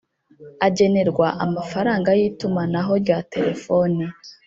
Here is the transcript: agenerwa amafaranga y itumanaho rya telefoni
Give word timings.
agenerwa 0.67 1.27
amafaranga 1.45 2.09
y 2.19 2.21
itumanaho 2.29 2.91
rya 3.03 3.17
telefoni 3.33 4.03